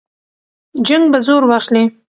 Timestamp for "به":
1.11-1.19